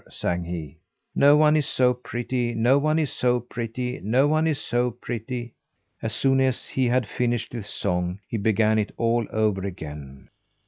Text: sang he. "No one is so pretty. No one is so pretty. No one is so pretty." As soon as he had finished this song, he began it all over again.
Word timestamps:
sang 0.09 0.43
he. 0.43 0.79
"No 1.13 1.37
one 1.37 1.55
is 1.55 1.67
so 1.67 1.93
pretty. 1.93 2.55
No 2.55 2.79
one 2.79 2.97
is 2.97 3.13
so 3.13 3.39
pretty. 3.39 3.99
No 4.01 4.27
one 4.27 4.47
is 4.47 4.59
so 4.59 4.89
pretty." 4.89 5.53
As 6.01 6.11
soon 6.11 6.39
as 6.41 6.67
he 6.69 6.87
had 6.87 7.05
finished 7.05 7.51
this 7.51 7.69
song, 7.69 8.19
he 8.25 8.37
began 8.37 8.79
it 8.79 8.91
all 8.97 9.27
over 9.31 9.61
again. 9.63 10.27